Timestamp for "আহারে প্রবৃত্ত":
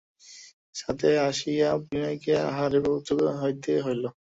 2.49-3.09